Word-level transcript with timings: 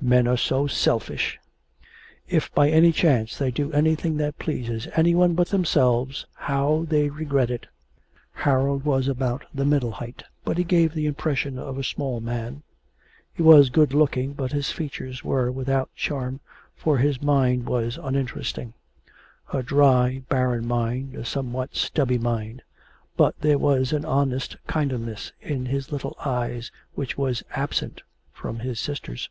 'Men 0.00 0.28
are 0.28 0.36
so 0.36 0.66
selfish! 0.66 1.38
If 2.28 2.54
by 2.54 2.68
any 2.68 2.92
chance 2.92 3.38
they 3.38 3.50
do 3.50 3.72
anything 3.72 4.18
that 4.18 4.38
pleases 4.38 4.86
any 4.94 5.14
one 5.14 5.32
but 5.32 5.48
themselves, 5.48 6.26
how 6.34 6.84
they 6.90 7.08
regret 7.08 7.50
it.' 7.50 7.68
Harold 8.34 8.84
was 8.84 9.08
about 9.08 9.46
the 9.54 9.64
middle 9.64 9.92
height, 9.92 10.22
but 10.44 10.58
he 10.58 10.62
gave 10.64 10.92
the 10.92 11.06
impression 11.06 11.58
of 11.58 11.78
a 11.78 11.82
small 11.82 12.20
man. 12.20 12.62
He 13.32 13.42
was 13.42 13.70
good 13.70 13.94
looking; 13.94 14.34
but 14.34 14.52
his 14.52 14.70
features 14.70 15.24
were 15.24 15.50
without 15.50 15.88
charm, 15.94 16.40
for 16.76 16.98
his 16.98 17.22
mind 17.22 17.64
was 17.66 17.96
uninteresting 17.96 18.74
a 19.54 19.62
dry, 19.62 20.22
barren 20.28 20.66
mind, 20.68 21.14
a 21.14 21.24
somewhat 21.24 21.74
stubbly 21.76 22.18
mind 22.18 22.60
but 23.16 23.38
there 23.40 23.56
was 23.58 23.90
an 23.94 24.04
honest 24.04 24.58
kindliness 24.68 25.32
in 25.40 25.64
his 25.64 25.90
little 25.90 26.14
eyes 26.22 26.70
which 26.94 27.16
was 27.16 27.42
absent 27.52 28.02
from 28.34 28.58
his 28.58 28.78
sister's. 28.78 29.30